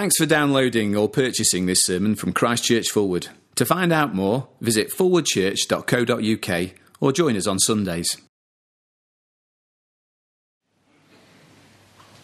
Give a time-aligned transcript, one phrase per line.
[0.00, 3.28] Thanks for downloading or purchasing this sermon from Christchurch Forward.
[3.56, 8.08] To find out more, visit forwardchurch.co.uk or join us on Sundays.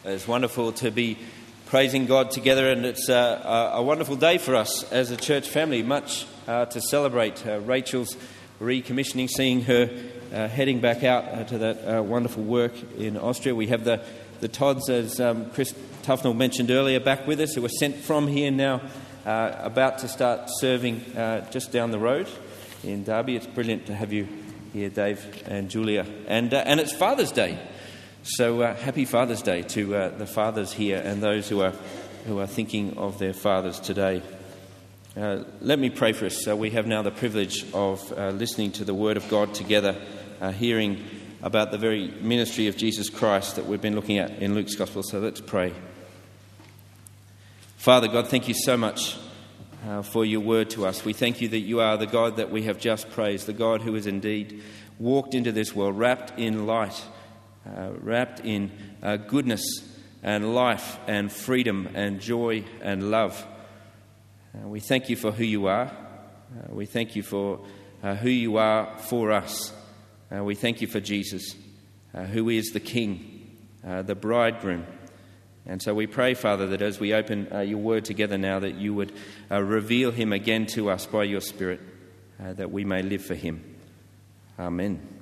[0.07, 1.19] It's wonderful to be
[1.67, 5.83] praising God together, and it's uh, a, wonderful day for us as a church family.
[5.83, 7.47] Much uh, to celebrate.
[7.47, 8.17] Uh, Rachel's
[8.59, 9.91] recommissioning, seeing her
[10.33, 13.55] uh, heading back out uh, to that uh, wonderful work in Austria.
[13.55, 14.03] We have the,
[14.41, 15.75] the Todds, as um, Chris
[16.07, 18.81] Tufnell mentioned earlier, back with us, who were sent from here now,
[19.25, 21.05] about to start serving
[21.51, 22.29] just down the road
[22.85, 23.35] in Derby.
[23.35, 24.29] It's brilliant to have you
[24.73, 26.07] here, Dave and Julia.
[26.29, 27.59] And, and it's Father's Day.
[28.23, 31.73] So uh, happy Father's Day to uh, the fathers here and those who are,
[32.27, 34.23] who are thinking of their fathers today.
[35.17, 36.47] Uh, let me pray for us.
[36.47, 40.01] we have now the privilege of uh, listening to the Word of God together,
[40.41, 41.05] uh, hearing
[41.43, 45.03] about the very ministry of Jesus Christ that we've been looking at in Luke's Gospel.
[45.03, 45.73] So let's pray.
[47.87, 49.17] Father God, thank you so much
[49.87, 51.05] uh, for your word to us.
[51.05, 53.81] We thank you that you are the God that we have just praised, the God
[53.81, 54.61] who has indeed
[54.99, 57.01] walked into this world wrapped in light
[57.65, 58.73] uh, wrapped in
[59.05, 59.63] uh, goodness
[60.21, 63.47] and life and freedom and joy and love.
[64.53, 65.85] Uh, we thank you for who you are.
[65.87, 67.65] Uh, we thank you for
[68.03, 69.73] uh, who you are for us.
[70.29, 71.55] We thank you for Jesus,
[72.33, 74.85] who is the King, the bridegroom.
[75.67, 78.95] And so we pray, Father, that as we open your word together now, that you
[78.95, 79.13] would
[79.51, 81.81] reveal him again to us by your Spirit,
[82.39, 83.77] that we may live for him.
[84.59, 85.17] Amen.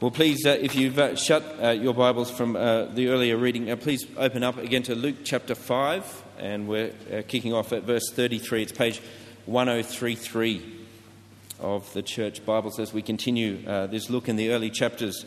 [0.00, 3.70] Well, please, uh, if you've uh, shut uh, your Bibles from uh, the earlier reading,
[3.70, 7.82] uh, please open up again to Luke chapter 5, and we're uh, kicking off at
[7.82, 8.62] verse 33.
[8.62, 9.02] It's page
[9.44, 10.86] 1033
[11.60, 15.26] of the Church Bibles as we continue this look in the early chapters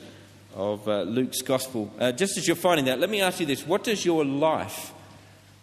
[0.56, 1.92] of Luke's Gospel.
[2.16, 4.94] just as you're finding that, let me ask you this What does your life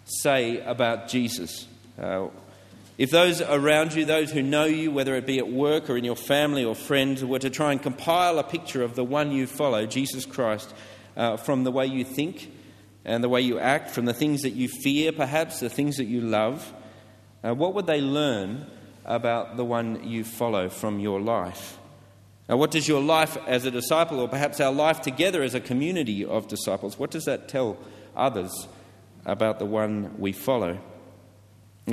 [0.05, 1.67] say about Jesus?
[3.01, 6.05] If those around you, those who know you, whether it be at work or in
[6.05, 9.47] your family or friends, were to try and compile a picture of the one you
[9.47, 10.75] follow, Jesus Christ,
[11.17, 12.53] uh, from the way you think
[13.07, 16.05] and the way you act, from the things that you fear, perhaps, the things that
[16.05, 16.75] you love,
[17.43, 18.67] uh, what would they learn
[19.07, 21.79] about the one you follow from your life?
[22.51, 25.61] Now, what does your life as a disciple, or perhaps our life together as a
[25.61, 27.79] community of disciples, what does that tell
[28.17, 28.67] others
[29.25, 30.81] about the one we follow?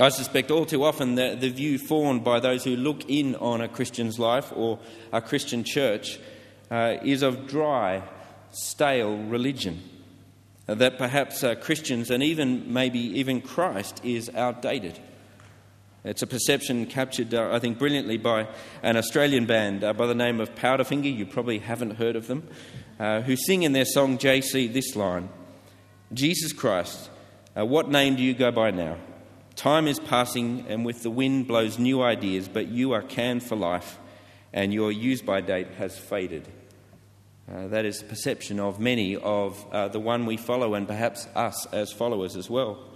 [0.00, 3.60] I suspect all too often the, the view formed by those who look in on
[3.60, 4.80] a Christian's life or
[5.12, 6.18] a Christian church
[6.72, 8.02] uh, is of dry,
[8.50, 9.80] stale religion.
[10.66, 14.98] That perhaps uh, Christians and even maybe even Christ is outdated.
[16.04, 18.48] It's a perception captured, uh, I think, brilliantly by
[18.82, 21.14] an Australian band uh, by the name of Powderfinger.
[21.14, 22.48] You probably haven't heard of them,
[23.00, 25.28] uh, who sing in their song JC this line
[26.12, 27.10] Jesus Christ,
[27.54, 28.96] what name do you go by now?
[29.58, 33.56] Time is passing, and with the wind blows new ideas, but you are canned for
[33.56, 33.98] life,
[34.52, 36.46] and your use by date has faded.
[37.52, 41.26] Uh, that is the perception of many of uh, the one we follow, and perhaps
[41.34, 42.87] us as followers as well.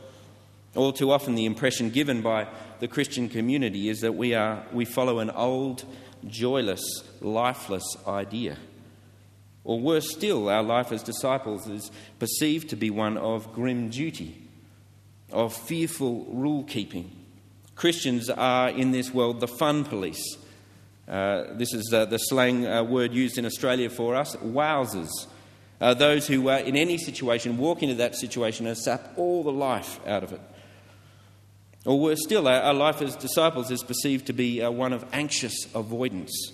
[0.75, 2.49] All too often, the impression given by
[2.81, 5.85] the Christian community is that we, are, we follow an old,
[6.27, 6.83] joyless,
[7.21, 8.57] lifeless idea.
[9.65, 14.43] Or worse still, our life as disciples is perceived to be one of grim duty
[15.31, 17.11] of fearful rule keeping.
[17.75, 20.37] Christians are in this world the fun police.
[21.09, 25.11] Uh, this is uh, the slang uh, word used in Australia for us wowsers.
[25.81, 29.53] Uh, those who, uh, in any situation, walk into that situation and sap all the
[29.53, 30.41] life out of it.
[31.85, 35.67] Or worse still, our, life as disciples is perceived to be uh, one of anxious
[35.75, 36.53] avoidance.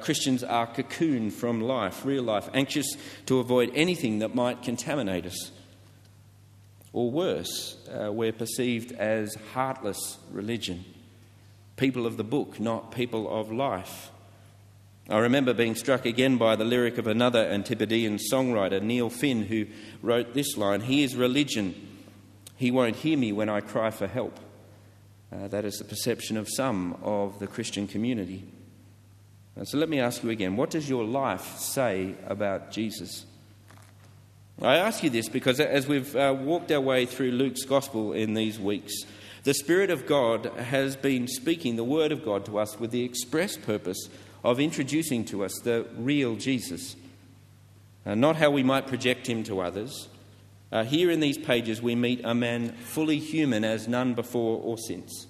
[0.00, 5.50] Christians are cocooned from life, real life, anxious to avoid anything that might contaminate us.
[6.92, 10.84] Or worse, uh, we're perceived as heartless religion,
[11.76, 14.10] people of the book, not people of life.
[15.08, 19.66] I remember being struck again by the lyric of another Antipodean songwriter, Neil Finn, who
[20.00, 21.74] wrote this line He is religion.
[22.56, 24.38] He won't hear me when I cry for help.
[25.32, 28.44] Uh, that is the perception of some of the Christian community.
[29.58, 33.24] Uh, so let me ask you again what does your life say about Jesus?
[34.60, 38.34] I ask you this because as we've uh, walked our way through Luke's gospel in
[38.34, 38.92] these weeks,
[39.44, 43.02] the Spirit of God has been speaking the Word of God to us with the
[43.02, 44.08] express purpose
[44.44, 46.94] of introducing to us the real Jesus.
[48.04, 50.08] Uh, not how we might project him to others.
[50.72, 54.78] Uh, here in these pages, we meet a man fully human as none before or
[54.78, 55.26] since.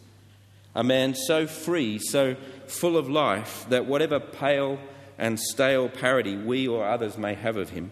[0.74, 2.36] A man so free, so
[2.68, 4.78] full of life, that whatever pale
[5.18, 7.90] and stale parody we or others may have of him,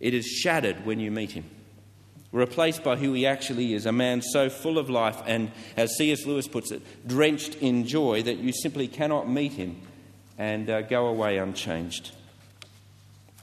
[0.00, 1.44] it is shattered when you meet him.
[2.32, 6.26] replaced by who he actually is a man so full of life and, as C.S.
[6.26, 9.80] Lewis puts it, drenched in joy that you simply cannot meet him
[10.38, 12.12] and uh, go away unchanged.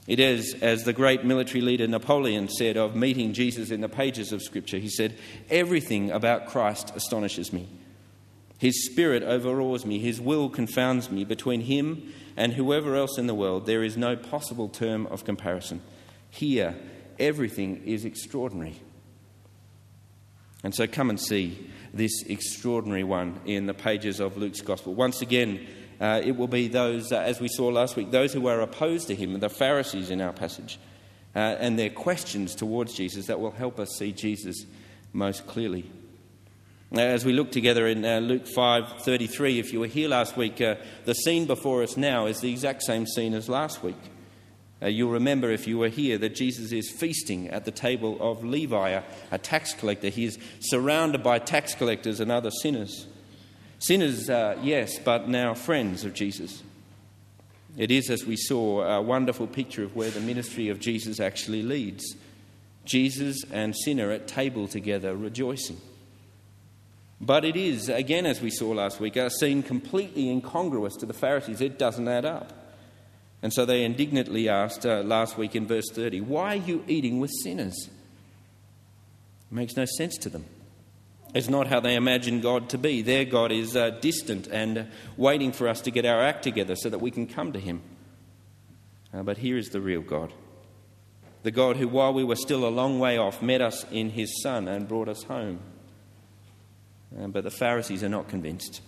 [0.08, 4.32] It is, as the great military leader Napoleon said of meeting Jesus in the pages
[4.32, 5.14] of Scripture, he said,
[5.50, 7.68] Everything about Christ astonishes me.
[8.56, 11.24] His spirit overawes me, his will confounds me.
[11.24, 15.82] Between him and whoever else in the world, there is no possible term of comparison.
[16.30, 16.74] Here,
[17.18, 18.80] everything is extraordinary.
[20.64, 24.94] And so come and see this extraordinary one in the pages of Luke's Gospel.
[24.94, 25.66] Once again,
[26.00, 29.08] uh, it will be those, uh, as we saw last week, those who are opposed
[29.08, 30.78] to him, the Pharisees in our passage,
[31.34, 34.64] uh, and their questions towards Jesus that will help us see Jesus
[35.12, 35.90] most clearly.
[36.92, 40.76] As we look together in uh, Luke 5:33, if you were here last week, uh,
[41.04, 43.96] the scene before us now is the exact same scene as last week.
[44.80, 48.44] Uh, you'll remember, if you were here, that Jesus is feasting at the table of
[48.44, 50.08] Levi, a, a tax collector.
[50.08, 53.06] He is surrounded by tax collectors and other sinners.
[53.78, 56.62] Sinners, uh, yes, but now friends of Jesus.
[57.76, 61.62] It is, as we saw, a wonderful picture of where the ministry of Jesus actually
[61.62, 62.16] leads.
[62.84, 65.80] Jesus and sinner at table together, rejoicing.
[67.20, 71.12] But it is, again, as we saw last week, a scene completely incongruous to the
[71.12, 71.60] Pharisees.
[71.60, 72.52] It doesn't add up.
[73.42, 77.20] And so they indignantly asked uh, last week in verse 30, Why are you eating
[77.20, 77.76] with sinners?
[77.86, 80.44] It makes no sense to them.
[81.34, 83.02] It's not how they imagine God to be.
[83.02, 84.84] Their God is uh, distant and uh,
[85.16, 87.82] waiting for us to get our act together so that we can come to Him.
[89.12, 90.32] Uh, but here is the real God.
[91.42, 94.42] The God who, while we were still a long way off, met us in His
[94.42, 95.60] Son and brought us home.
[97.16, 98.80] Uh, but the Pharisees are not convinced.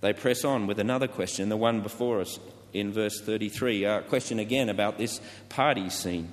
[0.00, 2.38] They press on with another question, the one before us
[2.72, 6.30] in verse 33, a question again about this party scene.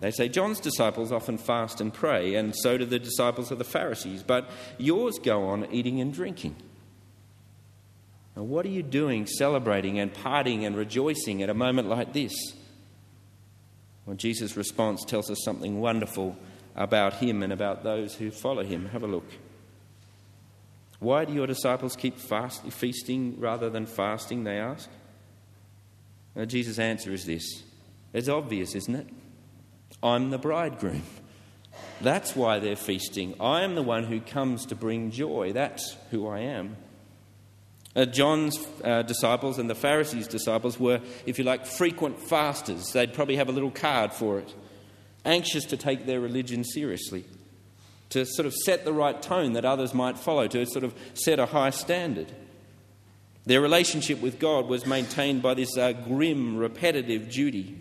[0.00, 3.64] They say, John's disciples often fast and pray, and so do the disciples of the
[3.64, 6.56] Pharisees, but yours go on eating and drinking.
[8.36, 12.34] Now, what are you doing celebrating and partying and rejoicing at a moment like this?
[14.06, 16.36] Well, Jesus' response tells us something wonderful
[16.76, 18.86] about him and about those who follow him.
[18.86, 19.26] Have a look.
[20.98, 24.44] Why do your disciples keep fast, feasting rather than fasting?
[24.44, 24.90] They ask.
[26.34, 27.62] Now, Jesus' answer is this
[28.12, 29.06] it's obvious, isn't it?
[30.02, 31.02] I'm the bridegroom.
[32.00, 33.34] That's why they're feasting.
[33.40, 35.52] I am the one who comes to bring joy.
[35.52, 36.76] That's who I am.
[37.96, 42.92] Uh, John's uh, disciples and the Pharisees' disciples were, if you like, frequent fasters.
[42.92, 44.52] They'd probably have a little card for it,
[45.24, 47.24] anxious to take their religion seriously,
[48.10, 51.38] to sort of set the right tone that others might follow, to sort of set
[51.38, 52.32] a high standard.
[53.46, 57.78] Their relationship with God was maintained by this uh, grim, repetitive duty.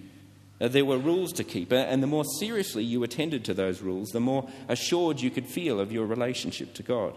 [0.62, 4.10] Uh, there were rules to keep, and the more seriously you attended to those rules,
[4.10, 7.16] the more assured you could feel of your relationship to God.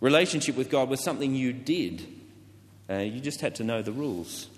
[0.00, 2.06] Relationship with God was something you did,
[2.88, 4.48] uh, you just had to know the rules.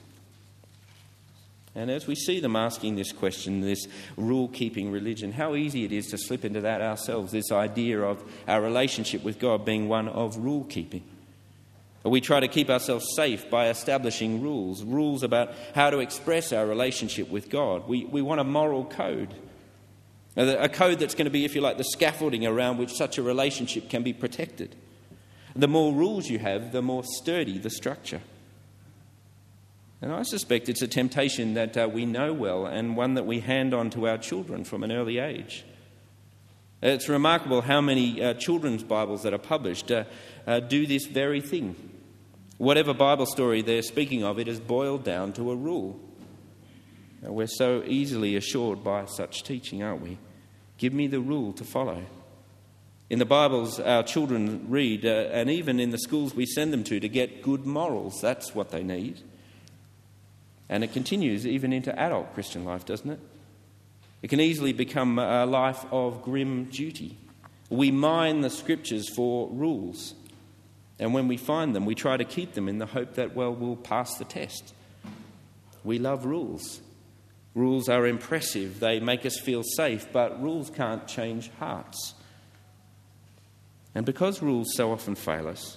[1.75, 3.87] And as we see them asking this question, this
[4.17, 8.23] rule keeping religion, how easy it is to slip into that ourselves, this idea of
[8.47, 11.03] our relationship with God being one of rule keeping.
[12.05, 16.67] We try to keep ourselves safe by establishing rules, rules about how to express our
[16.67, 17.87] relationship with God.
[17.87, 19.35] We, we want a moral code,
[20.37, 23.23] a code that's going to be, if you like, the scaffolding around which such a
[23.23, 24.75] relationship can be protected.
[25.55, 28.23] The more rules you have, the more sturdy the structure.
[30.01, 33.39] And I suspect it's a temptation that uh, we know well and one that we
[33.39, 35.65] hand on to our children from an early age.
[36.83, 40.05] It's remarkable how many uh, children's Bibles that are published uh,
[40.45, 41.92] uh do this very thing.
[42.63, 45.99] Whatever Bible story they're speaking of, it is boiled down to a rule.
[47.21, 50.17] We're so easily assured by such teaching, aren't we?
[50.79, 52.05] Give me the rule to follow.
[53.11, 56.85] In the Bibles, our children read, uh, and even in the schools we send them
[56.85, 58.21] to, to get good morals.
[58.21, 59.19] That's what they need.
[60.69, 63.19] And it continues even into adult Christian life, doesn't it?
[64.23, 67.19] It can easily become a life of grim duty.
[67.71, 70.15] We mine the scriptures for rules.
[71.03, 73.53] And when we find them, we try to keep them in the hope that, well,
[73.53, 74.73] we'll pass the test.
[75.83, 76.81] We love rules.
[77.57, 82.15] Rules are impressive, they make us feel safe, but rules can't change hearts.
[83.95, 85.77] And because rules so often fail us,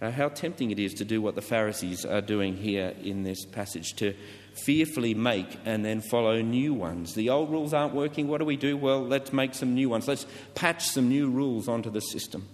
[0.00, 3.44] uh, how tempting it is to do what the Pharisees are doing here in this
[3.44, 4.14] passage to
[4.54, 7.14] fearfully make and then follow new ones.
[7.14, 8.28] The old rules aren't working.
[8.28, 8.76] What do we do?
[8.76, 10.08] Well, let's make some new ones.
[10.08, 12.48] Let's patch some new rules onto the system.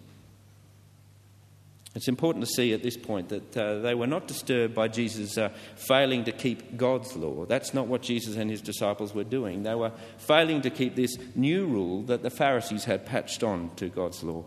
[1.96, 5.38] It's important to see at this point that uh, they were not disturbed by Jesus
[5.38, 7.46] uh, failing to keep God's law.
[7.46, 9.62] That's not what Jesus and his disciples were doing.
[9.62, 13.88] They were failing to keep this new rule that the Pharisees had patched on to
[13.88, 14.44] God's law.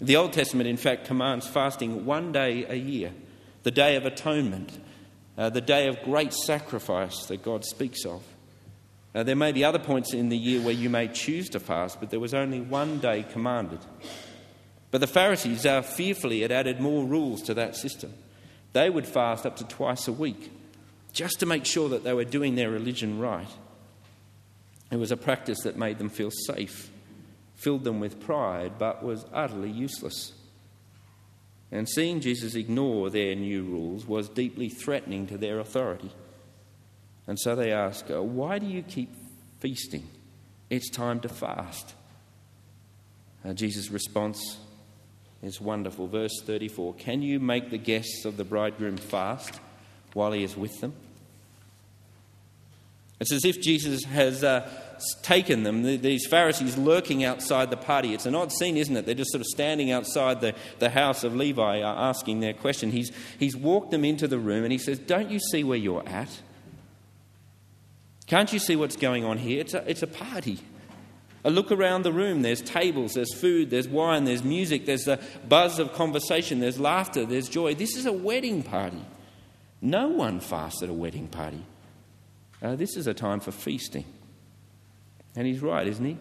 [0.00, 3.12] The Old Testament, in fact, commands fasting one day a year,
[3.62, 4.76] the Day of Atonement,
[5.38, 8.24] uh, the day of great sacrifice that God speaks of.
[9.12, 12.10] There may be other points in the year where you may choose to fast, but
[12.10, 13.78] there was only one day commanded.
[14.90, 18.14] But the Pharisees uh, fearfully had added more rules to that system.
[18.72, 20.52] They would fast up to twice a week
[21.12, 23.48] just to make sure that they were doing their religion right.
[24.90, 26.90] It was a practice that made them feel safe,
[27.54, 30.32] filled them with pride, but was utterly useless.
[31.72, 36.12] And seeing Jesus ignore their new rules was deeply threatening to their authority.
[37.26, 39.10] And so they ask, uh, Why do you keep
[39.58, 40.08] feasting?
[40.70, 41.94] It's time to fast.
[43.44, 44.58] Uh, Jesus' response
[45.42, 46.06] is wonderful.
[46.06, 49.60] Verse 34 Can you make the guests of the bridegroom fast
[50.12, 50.94] while he is with them?
[53.18, 54.68] It's as if Jesus has uh,
[55.22, 58.12] taken them, these Pharisees lurking outside the party.
[58.12, 59.06] It's an odd scene, isn't it?
[59.06, 62.90] They're just sort of standing outside the, the house of Levi uh, asking their question.
[62.90, 66.06] He's, he's walked them into the room and he says, Don't you see where you're
[66.06, 66.28] at?
[68.26, 69.60] Can't you see what's going on here?
[69.60, 70.58] It's a, it's a party.
[71.46, 72.42] A look around the room.
[72.42, 77.24] There's tables, there's food, there's wine, there's music, there's the buzz of conversation, there's laughter,
[77.24, 77.72] there's joy.
[77.72, 79.00] This is a wedding party.
[79.80, 81.64] No one fasts at a wedding party.
[82.60, 84.04] Uh, this is a time for feasting.
[85.36, 86.18] And he's right, isn't he?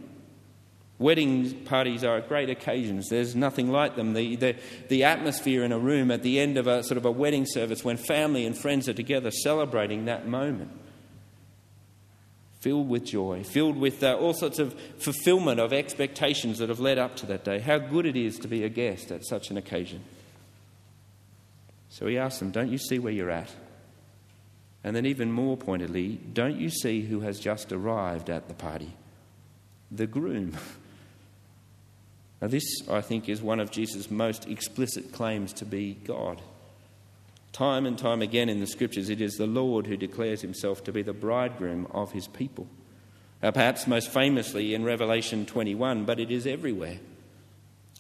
[1.00, 3.10] Wedding parties are great occasions.
[3.10, 4.14] There's nothing like them.
[4.14, 4.56] The, the,
[4.90, 7.84] the atmosphere in a room at the end of a sort of a wedding service
[7.84, 10.70] when family and friends are together celebrating that moment
[12.66, 16.98] filled with joy, filled with uh, all sorts of fulfillment of expectations that have led
[16.98, 17.60] up to that day.
[17.60, 20.04] How good it is to be a guest at such an occasion.
[21.90, 23.52] So he asks them, Don't you see where you're at?
[24.84, 28.94] And then, even more pointedly, don't you see who has just arrived at the party?
[29.92, 30.58] The groom.
[32.42, 36.42] Now, this, I think, is one of Jesus' most explicit claims to be God.
[37.56, 40.92] Time and time again in the scriptures, it is the Lord who declares himself to
[40.92, 42.68] be the bridegroom of his people.
[43.42, 47.00] Uh, perhaps most famously in Revelation 21, but it is everywhere.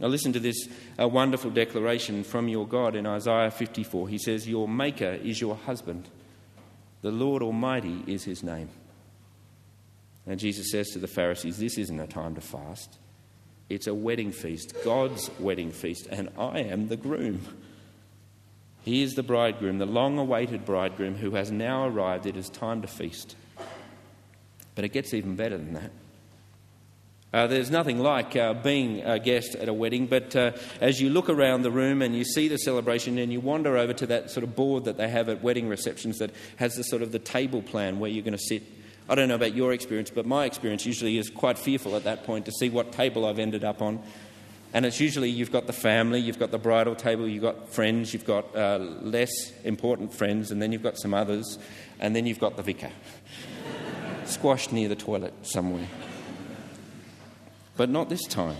[0.01, 0.67] Now, listen to this
[0.99, 4.09] uh, wonderful declaration from your God in Isaiah 54.
[4.09, 6.09] He says, Your Maker is your husband,
[7.01, 8.67] the Lord Almighty is his name.
[10.27, 12.97] And Jesus says to the Pharisees, This isn't a time to fast.
[13.69, 17.39] It's a wedding feast, God's wedding feast, and I am the groom.
[18.85, 22.27] He is the bridegroom, the long awaited bridegroom who has now arrived.
[22.27, 23.35] It is time to feast.
[24.75, 25.91] But it gets even better than that.
[27.33, 31.09] Uh, there's nothing like uh, being a guest at a wedding, but uh, as you
[31.09, 34.29] look around the room and you see the celebration and you wander over to that
[34.29, 37.17] sort of board that they have at wedding receptions that has the sort of the
[37.17, 38.61] table plan where you're going to sit.
[39.09, 42.23] I don't know about your experience, but my experience usually is quite fearful at that
[42.23, 44.03] point to see what table I've ended up on
[44.73, 48.13] and it's usually you've got the family, you've got the bridal table, you've got friends,
[48.13, 49.29] you've got uh, less
[49.63, 51.57] important friends, and then you've got some others,
[51.99, 52.91] and then you've got the vicar
[54.25, 55.87] squashed near the toilet somewhere.
[57.77, 58.57] But not this time.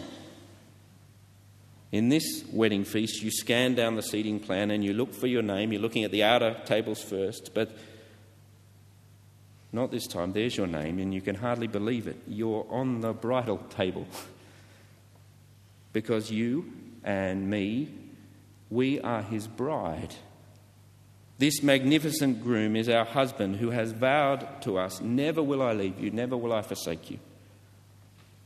[1.92, 5.42] In this wedding feast, you scan down the seating plan and you look for your
[5.42, 5.72] name.
[5.72, 7.72] You're looking at the outer tables first, but
[9.72, 10.34] not this time.
[10.34, 12.18] There's your name, and you can hardly believe it.
[12.28, 14.08] You're on the bridal table.
[15.96, 16.74] because you
[17.06, 17.88] and me,
[18.70, 20.14] we are his bride.
[21.38, 25.98] This magnificent groom is our husband who has vowed to us, Never will I leave
[25.98, 27.20] you, never will I forsake you.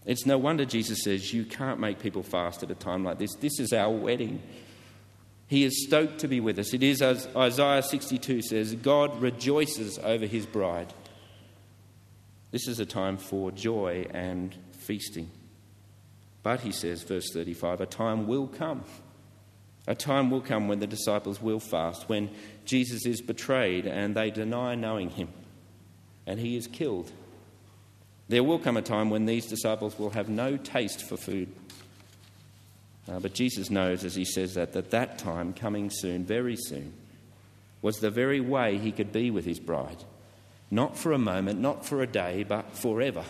[0.06, 3.34] It's no wonder Jesus says, You can't make people fast at a time like this.
[3.40, 4.44] This is our wedding.
[5.48, 6.76] He is stoked to be with us.
[6.76, 10.94] It is as Isaiah 62 says God rejoices over his bride.
[12.52, 15.32] This is a time for joy and feasting.
[16.44, 18.84] But he says, verse 35, a time will come.
[19.88, 22.30] A time will come when the disciples will fast, when
[22.66, 25.30] Jesus is betrayed and they deny knowing him,
[26.28, 27.12] and he is killed.
[28.28, 31.52] There will come a time when these disciples will have no taste for food.
[33.10, 36.94] Uh, but Jesus knows, as he says that, that that time coming soon, very soon,
[37.82, 40.04] was the very way he could be with his bride.
[40.70, 43.24] Not for a moment, not for a day, but forever.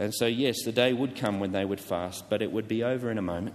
[0.00, 2.82] And so, yes, the day would come when they would fast, but it would be
[2.82, 3.54] over in a moment.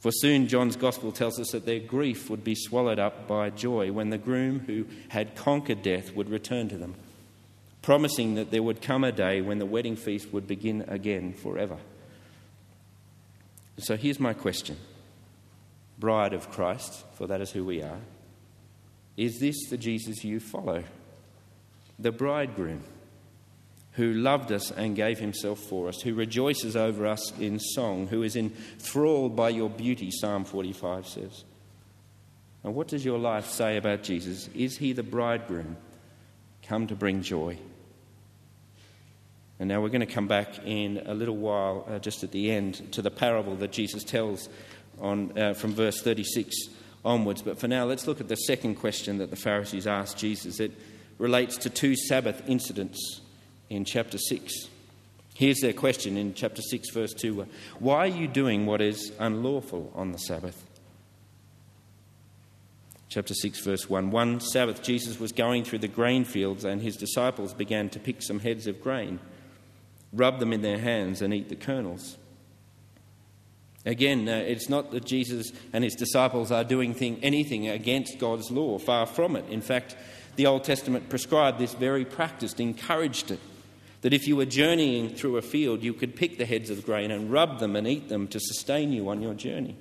[0.00, 3.92] For soon, John's Gospel tells us that their grief would be swallowed up by joy
[3.92, 6.94] when the groom who had conquered death would return to them,
[7.82, 11.76] promising that there would come a day when the wedding feast would begin again forever.
[13.76, 14.78] So here's my question
[15.98, 18.00] bride of Christ, for that is who we are,
[19.18, 20.82] is this the Jesus you follow?
[21.98, 22.82] The bridegroom
[23.94, 28.22] who loved us and gave himself for us, who rejoices over us in song, who
[28.22, 31.44] is enthralled by your beauty, Psalm 45 says.
[32.64, 34.48] And what does your life say about Jesus?
[34.54, 35.76] Is he the bridegroom
[36.64, 37.56] come to bring joy?
[39.60, 42.50] And now we're going to come back in a little while, uh, just at the
[42.50, 44.48] end, to the parable that Jesus tells
[44.98, 46.56] on, uh, from verse 36
[47.04, 47.42] onwards.
[47.42, 50.58] But for now, let's look at the second question that the Pharisees asked Jesus.
[50.58, 50.72] It
[51.18, 53.20] relates to two Sabbath incidents
[53.70, 54.68] in chapter 6.
[55.34, 57.46] Here's their question in chapter 6, verse 2
[57.80, 60.64] Why are you doing what is unlawful on the Sabbath?
[63.08, 64.10] Chapter 6, verse 1.
[64.10, 68.22] One Sabbath, Jesus was going through the grain fields, and his disciples began to pick
[68.22, 69.20] some heads of grain,
[70.12, 72.16] rub them in their hands, and eat the kernels.
[73.86, 78.50] Again, uh, it's not that Jesus and his disciples are doing thing, anything against God's
[78.50, 79.44] law, far from it.
[79.48, 79.94] In fact,
[80.36, 83.40] the Old Testament prescribed this very practice, encouraged it.
[84.04, 87.10] That if you were journeying through a field, you could pick the heads of grain
[87.10, 89.78] and rub them and eat them to sustain you on your journey.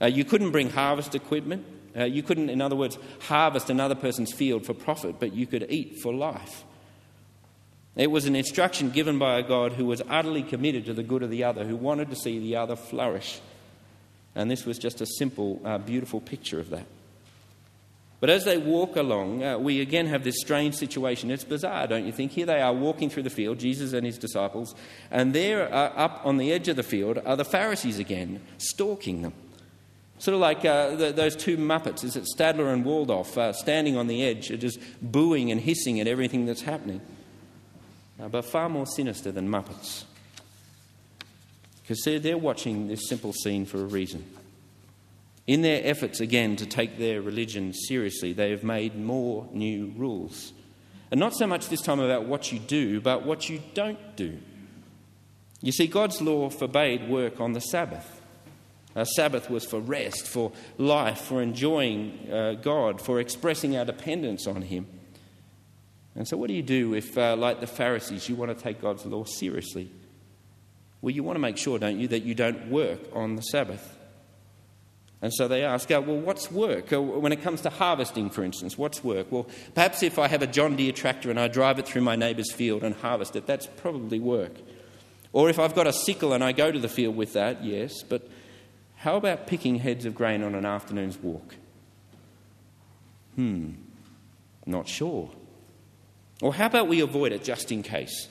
[0.00, 1.66] Uh, you couldn't bring harvest equipment.
[1.96, 5.66] Uh, you couldn't, in other words, harvest another person's field for profit, but you could
[5.68, 6.62] eat for life.
[7.96, 11.24] It was an instruction given by a God who was utterly committed to the good
[11.24, 13.40] of the other, who wanted to see the other flourish.
[14.36, 16.86] And this was just a simple, uh, beautiful picture of that.
[18.20, 21.30] But as they walk along, uh, we again have this strange situation.
[21.30, 22.32] It's bizarre, don't you think?
[22.32, 24.74] Here they are walking through the field, Jesus and his disciples,
[25.10, 29.22] and there uh, up on the edge of the field are the Pharisees again, stalking
[29.22, 29.32] them.
[30.18, 33.96] Sort of like uh, the, those two Muppets, is it Statler and Waldorf, uh, standing
[33.96, 37.00] on the edge, just booing and hissing at everything that's happening.
[38.20, 40.04] Uh, but far more sinister than Muppets.
[41.80, 44.22] Because they're, they're watching this simple scene for a reason.
[45.50, 50.52] In their efforts, again, to take their religion seriously, they have made more new rules.
[51.10, 54.38] And not so much this time about what you do, but what you don't do.
[55.60, 58.22] You see, God's law forbade work on the Sabbath.
[58.94, 64.46] A Sabbath was for rest, for life, for enjoying uh, God, for expressing our dependence
[64.46, 64.86] on Him.
[66.14, 68.80] And so, what do you do if, uh, like the Pharisees, you want to take
[68.80, 69.90] God's law seriously?
[71.02, 73.96] Well, you want to make sure, don't you, that you don't work on the Sabbath.
[75.22, 76.92] And so they ask, oh, well, what's work?
[76.92, 79.30] Uh, when it comes to harvesting, for instance, what's work?
[79.30, 82.16] Well, perhaps if I have a John Deere tractor and I drive it through my
[82.16, 84.52] neighbour's field and harvest it, that's probably work.
[85.32, 88.02] Or if I've got a sickle and I go to the field with that, yes,
[88.02, 88.28] but
[88.96, 91.54] how about picking heads of grain on an afternoon's walk?
[93.36, 93.72] Hmm,
[94.66, 95.30] not sure.
[96.42, 98.28] Or how about we avoid it just in case?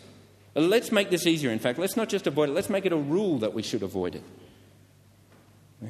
[0.56, 1.78] Let's make this easier, in fact.
[1.78, 4.24] Let's not just avoid it, let's make it a rule that we should avoid it.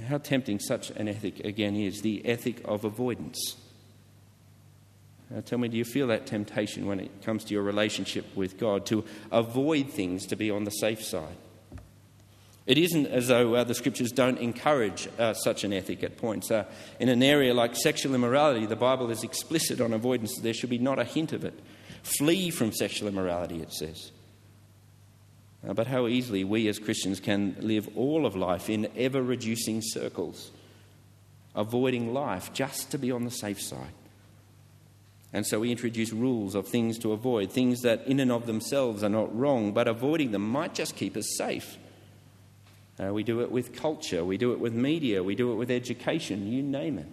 [0.08, 3.56] How tempting such an ethic again is the ethic of avoidance.
[5.30, 8.58] Now, tell me, do you feel that temptation when it comes to your relationship with
[8.58, 11.36] God to avoid things to be on the safe side?
[12.66, 16.52] It isn't as though uh, the scriptures don't encourage uh, such an ethic at points.
[16.52, 16.66] Uh,
[17.00, 20.38] in an area like sexual immorality, the Bible is explicit on avoidance.
[20.40, 21.60] There should be not a hint of it.
[22.04, 24.12] Flee from sexual immorality, it says.
[25.68, 29.82] Uh, but how easily we as Christians can live all of life in ever reducing
[29.82, 30.52] circles,
[31.56, 33.94] avoiding life just to be on the safe side.
[35.32, 39.04] And so we introduce rules of things to avoid, things that in and of themselves
[39.04, 41.78] are not wrong, but avoiding them might just keep us safe.
[43.02, 45.72] Uh, we do it with culture, we do it with media, we do it with
[45.72, 47.08] education, you name it.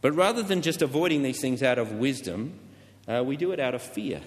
[0.00, 2.58] But rather than just avoiding these things out of wisdom,
[3.08, 4.20] uh, we do it out of fear.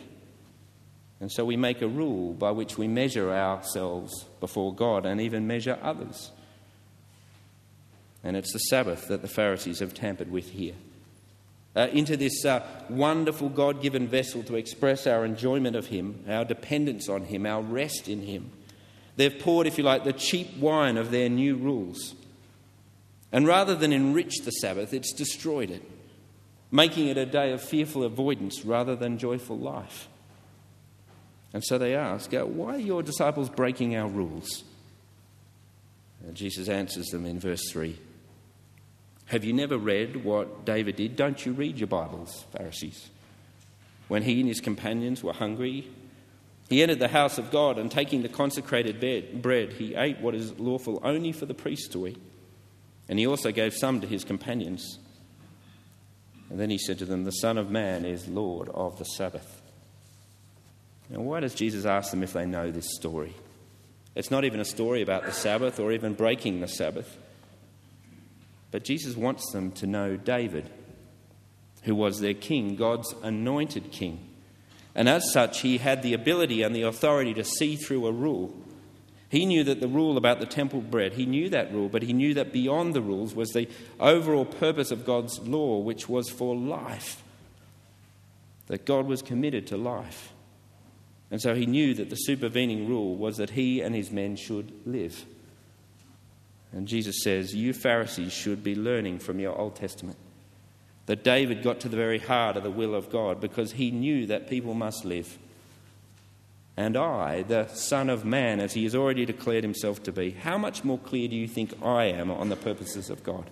[1.20, 5.48] And so we make a rule by which we measure ourselves before God and even
[5.48, 6.32] measure others.
[8.24, 10.76] And it's the Sabbath that the Pharisees have tampered with here.
[11.76, 16.44] Uh, into this uh, wonderful God given vessel to express our enjoyment of Him, our
[16.44, 18.52] dependence on Him, our rest in Him.
[19.16, 22.16] They've poured, if you like, the cheap wine of their new rules.
[23.32, 25.84] And rather than enrich the Sabbath, it's destroyed it,
[26.72, 30.08] making it a day of fearful avoidance rather than joyful life.
[31.54, 34.64] And so they ask, Why are your disciples breaking our rules?
[36.26, 37.98] And Jesus answers them in verse 3
[39.26, 41.16] Have you never read what David did?
[41.16, 43.10] Don't you read your Bibles, Pharisees?
[44.08, 45.88] When he and his companions were hungry,
[46.70, 50.36] he entered the house of God and taking the consecrated bed, bread, he ate what
[50.36, 52.22] is lawful only for the priest to eat.
[53.10, 55.00] And he also gave some to his companions.
[56.50, 59.62] And then he said to them, The Son of Man is Lord of the Sabbath.
[61.10, 63.34] Now, why does Jesus ask them if they know this story?
[64.16, 67.18] It's not even a story about the Sabbath or even breaking the Sabbath.
[68.72, 70.70] But Jesus wants them to know David,
[71.84, 74.28] who was their king, God's anointed king.
[74.96, 78.54] And as such, he had the ability and the authority to see through a rule.
[79.30, 82.14] He knew that the rule about the temple bread, he knew that rule, but he
[82.14, 86.56] knew that beyond the rules was the overall purpose of God's law, which was for
[86.56, 87.22] life.
[88.68, 90.34] That God was committed to life.
[91.30, 94.72] And so he knew that the supervening rule was that he and his men should
[94.86, 95.26] live.
[96.72, 100.18] And Jesus says, You Pharisees should be learning from your Old Testament.
[101.06, 104.26] That David got to the very heart of the will of God because he knew
[104.28, 105.38] that people must live.
[106.76, 110.58] And I, the Son of Man, as he has already declared himself to be, how
[110.58, 113.50] much more clear do you think I am on the purposes of God?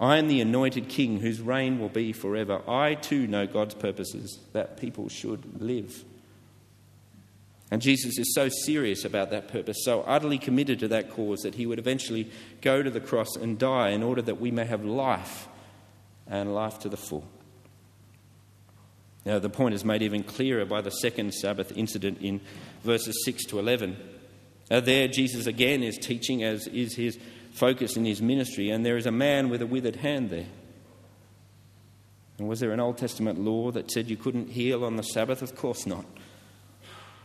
[0.00, 2.62] I am the anointed king whose reign will be forever.
[2.68, 6.04] I too know God's purposes, that people should live.
[7.70, 11.54] And Jesus is so serious about that purpose, so utterly committed to that cause, that
[11.54, 12.30] he would eventually
[12.60, 15.48] go to the cross and die in order that we may have life
[16.26, 17.24] and life to the full.
[19.24, 22.40] Now, the point is made even clearer by the second Sabbath incident in
[22.82, 23.96] verses 6 to 11.
[24.70, 27.18] Now, there, Jesus again is teaching, as is his
[27.54, 30.46] focus in his ministry, and there is a man with a withered hand there.
[32.38, 35.40] And was there an Old Testament law that said you couldn't heal on the Sabbath?
[35.40, 36.04] Of course not.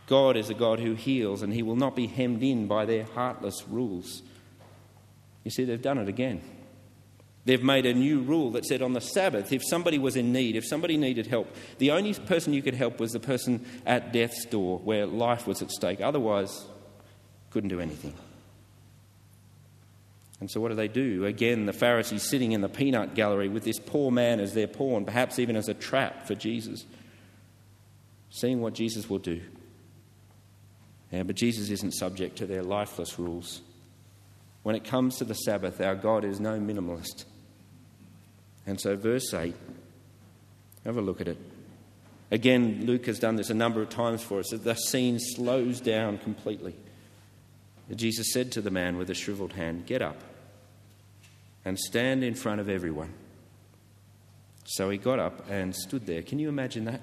[0.06, 3.04] God is a God who heals, and he will not be hemmed in by their
[3.04, 4.22] heartless rules.
[5.44, 6.42] You see, they've done it again.
[7.44, 10.56] They've made a new rule that said on the Sabbath, if somebody was in need,
[10.56, 14.44] if somebody needed help, the only person you could help was the person at death's
[14.44, 16.00] door where life was at stake.
[16.00, 16.66] Otherwise,
[17.50, 18.14] couldn't do anything.
[20.40, 21.26] And so, what do they do?
[21.26, 25.04] Again, the Pharisees sitting in the peanut gallery with this poor man as their pawn,
[25.04, 26.86] perhaps even as a trap for Jesus,
[28.30, 29.42] seeing what Jesus will do.
[31.12, 33.60] Yeah, but Jesus isn't subject to their lifeless rules.
[34.62, 37.24] When it comes to the Sabbath, our God is no minimalist.
[38.66, 39.54] And so, verse 8,
[40.84, 41.38] have a look at it.
[42.30, 46.16] Again, Luke has done this a number of times for us, the scene slows down
[46.18, 46.76] completely.
[47.94, 50.22] Jesus said to the man with the shriveled hand, Get up
[51.64, 53.12] and stand in front of everyone.
[54.64, 56.22] So he got up and stood there.
[56.22, 57.02] Can you imagine that?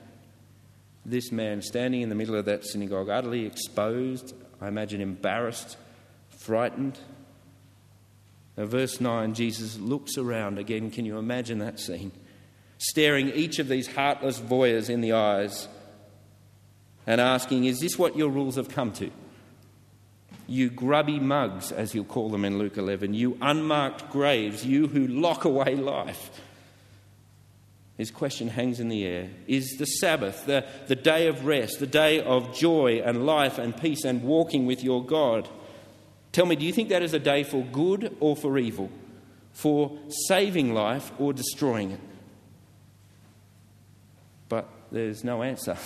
[1.05, 5.77] This man standing in the middle of that synagogue, utterly exposed, I imagine embarrassed,
[6.29, 6.99] frightened,
[8.57, 10.89] now, verse 9, Jesus looks around again.
[10.89, 12.11] Can you imagine that scene?
[12.79, 15.67] Staring each of these heartless voyeurs in the eyes
[17.05, 19.11] and asking, Is this what your rules have come to?
[20.47, 25.05] You grubby mugs, as he'll call them in Luke 11, you unmarked graves, you who
[25.07, 26.31] lock away life.
[27.97, 29.29] His question hangs in the air.
[29.47, 33.75] Is the Sabbath, the, the day of rest, the day of joy and life and
[33.75, 35.49] peace and walking with your God,
[36.37, 38.91] Tell me, do you think that is a day for good or for evil?
[39.53, 41.99] For saving life or destroying it?
[44.47, 45.77] But there's no answer.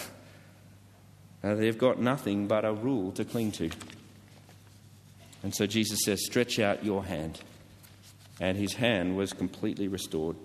[1.41, 3.69] They've got nothing but a rule to cling to.
[5.43, 7.39] And so Jesus says, Stretch out your hand.
[8.39, 10.35] And his hand was completely restored.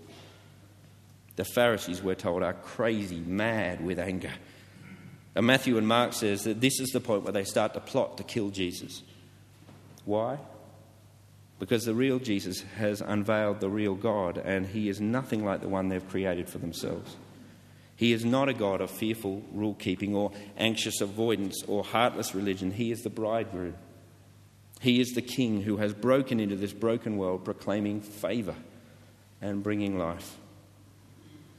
[1.37, 4.32] The Pharisees, we're told, are crazy, mad with anger.
[5.35, 8.16] And Matthew and Mark says that this is the point where they start to plot
[8.16, 9.02] to kill Jesus.
[10.06, 10.38] Why?
[11.59, 15.68] Because the real Jesus has unveiled the real God, and he is nothing like the
[15.68, 17.16] one they've created for themselves.
[17.96, 22.70] He is not a God of fearful rule keeping or anxious avoidance or heartless religion.
[22.70, 23.74] He is the bridegroom.
[24.87, 28.55] He is the king who has broken into this broken world, proclaiming favour
[29.42, 30.37] and bringing life.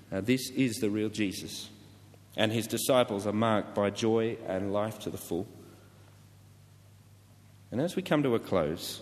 [0.10, 1.70] Now, this is the real Jesus,
[2.38, 5.46] and his disciples are marked by joy and life to the full.
[7.70, 9.02] And as we come to a close,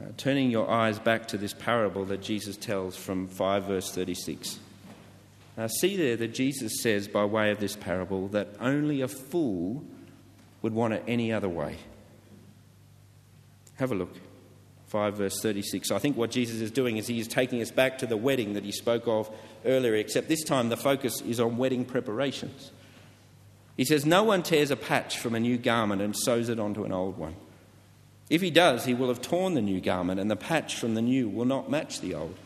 [0.00, 4.58] uh, turning your eyes back to this parable that Jesus tells from 5 verse 36.
[5.56, 9.84] Now, see there that Jesus says, by way of this parable, that only a fool
[10.60, 11.76] would want it any other way.
[13.76, 14.14] Have a look.
[14.88, 15.90] 5 verse 36.
[15.90, 18.54] I think what Jesus is doing is he is taking us back to the wedding
[18.54, 19.30] that he spoke of
[19.64, 22.70] earlier, except this time the focus is on wedding preparations.
[23.76, 26.84] He says, No one tears a patch from a new garment and sews it onto
[26.84, 27.34] an old one.
[28.30, 31.02] If he does, he will have torn the new garment, and the patch from the
[31.02, 32.36] new will not match the old.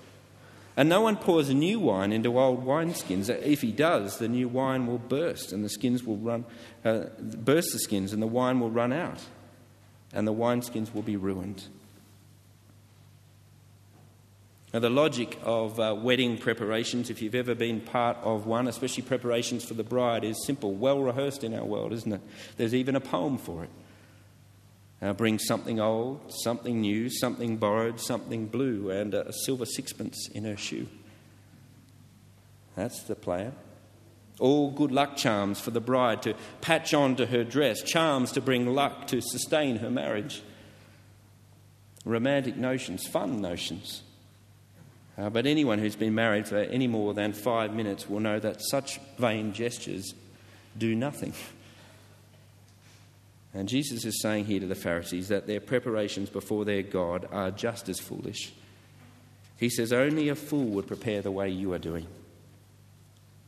[0.76, 3.28] And no one pours new wine into old wineskins.
[3.28, 6.44] If he does, the new wine will burst, and the skins will run,
[6.84, 9.20] uh, burst the skins, and the wine will run out,
[10.12, 11.64] and the wineskins will be ruined.
[14.72, 19.02] Now, the logic of uh, wedding preparations, if you've ever been part of one, especially
[19.02, 22.20] preparations for the bride, is simple, well rehearsed in our world, isn't it?
[22.56, 23.70] There's even a poem for it.
[25.02, 30.44] uh, bring something old, something new, something borrowed, something blue, and a silver sixpence in
[30.44, 30.86] her shoe.
[32.76, 33.54] That's the plan.
[34.40, 38.40] All good luck charms for the bride to patch on to her dress, charms to
[38.40, 40.42] bring luck to sustain her marriage.
[42.04, 44.02] Romantic notions, fun notions.
[45.18, 48.62] Uh, but anyone who's been married for any more than five minutes will know that
[48.62, 50.14] such vain gestures
[50.76, 51.34] do nothing.
[53.52, 57.50] And Jesus is saying here to the Pharisees that their preparations before their God are
[57.50, 58.52] just as foolish.
[59.56, 62.06] He says, Only a fool would prepare the way you are doing.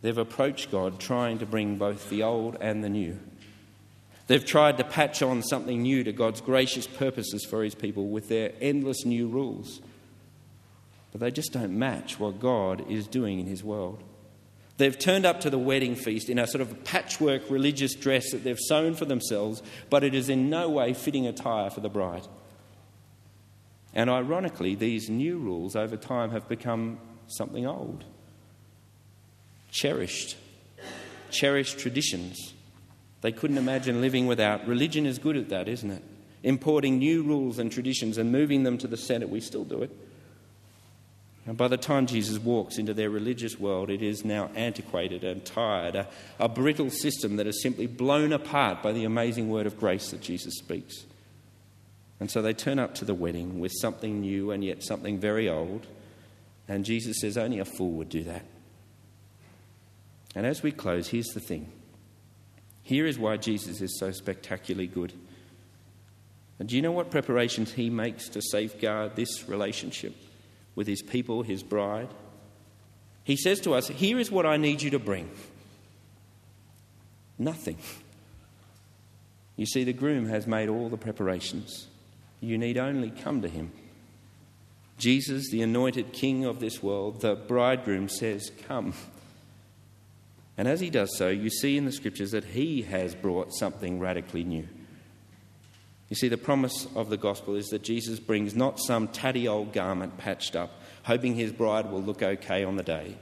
[0.02, 3.18] They've approached God trying to bring both the old and the new.
[4.26, 8.28] They've tried to patch on something new to God's gracious purposes for His people with
[8.28, 9.80] their endless new rules.
[11.10, 14.02] But they just don't match what God is doing in His world.
[14.78, 18.42] They've turned up to the wedding feast in a sort of patchwork religious dress that
[18.42, 22.26] they've sewn for themselves, but it is in no way fitting attire for the bride.
[23.94, 28.04] And ironically, these new rules over time have become something old,
[29.72, 30.36] cherished,
[31.30, 32.54] cherished traditions.
[33.22, 34.68] They couldn't imagine living without.
[34.68, 36.02] Religion is good at that, isn't it?
[36.44, 39.26] Importing new rules and traditions and moving them to the centre.
[39.26, 39.90] We still do it.
[41.46, 45.44] And by the time Jesus walks into their religious world, it is now antiquated and
[45.44, 46.08] tired, a,
[46.38, 50.20] a, brittle system that is simply blown apart by the amazing word of grace that
[50.20, 51.04] Jesus speaks.
[52.20, 55.48] And so they turn up to the wedding with something new and yet something very
[55.48, 55.88] old.
[56.68, 58.44] And Jesus says, Only a fool would do that.
[60.34, 61.70] And as we close, here's the thing.
[62.82, 65.12] Here is why Jesus is so spectacularly good.
[66.58, 70.14] And do you know what preparations he makes to safeguard this relationship?
[70.74, 72.08] with his people, his bride.
[73.24, 75.30] He says to us, Here is what I need you to bring
[77.38, 77.78] nothing.
[79.56, 81.88] You see, the groom has made all the preparations.
[82.40, 83.72] You need only come to him.
[84.96, 88.94] Jesus, the anointed king of this world, the bridegroom says, Come.
[90.56, 93.98] And as he does so, you see in the scriptures that he has brought something
[93.98, 94.68] radically new.
[96.08, 99.72] You see, the promise of the gospel is that Jesus brings not some tatty old
[99.72, 103.16] garment patched up, hoping his bride will look okay on the day.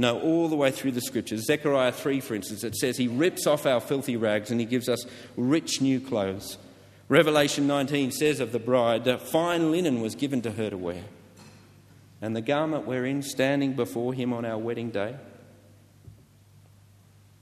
[0.00, 3.48] No, all the way through the scriptures, Zechariah 3, for instance, it says he rips
[3.48, 5.04] off our filthy rags and he gives us
[5.36, 6.56] rich new clothes.
[7.08, 11.02] Revelation 19 says of the bride that fine linen was given to her to wear.
[12.22, 15.16] And the garment we're in, standing before him on our wedding day,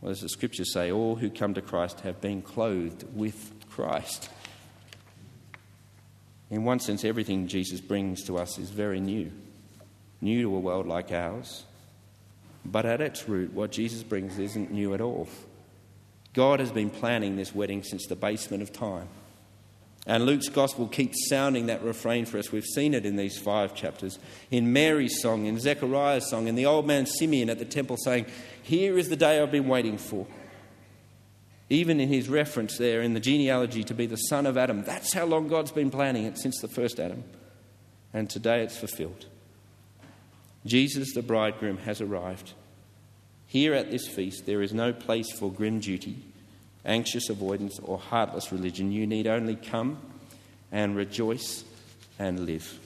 [0.00, 4.28] well, as the scriptures say, all who come to Christ have been clothed with Christ.
[6.50, 9.32] In one sense, everything Jesus brings to us is very new,
[10.20, 11.64] new to a world like ours.
[12.64, 15.28] But at its root, what Jesus brings isn't new at all.
[16.34, 19.08] God has been planning this wedding since the basement of time.
[20.06, 22.52] And Luke's gospel keeps sounding that refrain for us.
[22.52, 24.20] We've seen it in these five chapters.
[24.52, 28.26] In Mary's song, in Zechariah's song, in the old man Simeon at the temple saying,
[28.66, 30.26] Here is the day I've been waiting for
[31.68, 34.82] even in his reference there in the genealogy to be the son of Adam.
[34.82, 37.22] That's how long God's been planning it since the first Adam.
[38.12, 39.26] And today it's fulfilled.
[40.64, 42.54] Jesus, the bridegroom, has arrived.
[43.46, 46.24] Here at this feast, there is no place for grim duty,
[46.84, 48.90] anxious avoidance, or heartless religion.
[48.90, 49.98] You need only come
[50.72, 51.62] and rejoice
[52.18, 52.80] and live.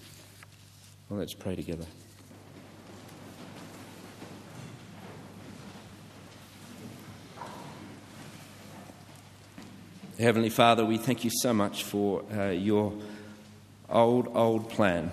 [1.09, 1.87] Well, let's pray together.
[10.21, 12.93] Heavenly Father, we thank you so much for uh, your
[13.89, 15.11] old, old plan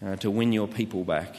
[0.00, 1.34] uh, to win your people back.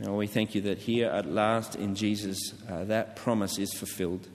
[0.00, 4.28] And we thank you that here at last in Jesus, uh, that promise is fulfilled.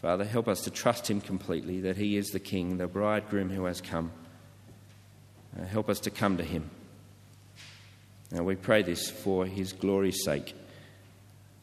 [0.00, 3.66] Father, help us to trust him completely, that he is the King, the bridegroom who
[3.66, 4.10] has come.
[5.60, 6.70] Uh, help us to come to him.
[8.30, 10.54] And we pray this for his glory's sake.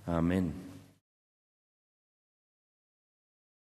[0.08, 0.65] Amen.